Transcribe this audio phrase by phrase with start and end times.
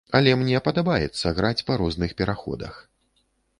[0.19, 2.73] Але мне падабаецца граць па розных пераходах.